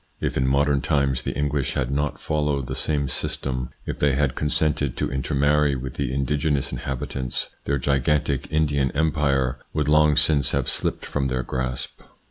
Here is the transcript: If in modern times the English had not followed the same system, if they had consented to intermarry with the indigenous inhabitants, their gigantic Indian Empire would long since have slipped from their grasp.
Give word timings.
If 0.19 0.35
in 0.35 0.47
modern 0.47 0.81
times 0.81 1.21
the 1.21 1.35
English 1.37 1.73
had 1.75 1.91
not 1.91 2.19
followed 2.19 2.65
the 2.65 2.75
same 2.75 3.07
system, 3.07 3.69
if 3.85 3.99
they 3.99 4.15
had 4.15 4.33
consented 4.33 4.97
to 4.97 5.11
intermarry 5.11 5.75
with 5.75 5.93
the 5.93 6.11
indigenous 6.11 6.71
inhabitants, 6.71 7.49
their 7.65 7.77
gigantic 7.77 8.47
Indian 8.51 8.89
Empire 8.93 9.57
would 9.75 9.87
long 9.87 10.17
since 10.17 10.53
have 10.53 10.67
slipped 10.67 11.05
from 11.05 11.27
their 11.27 11.43
grasp. 11.43 12.01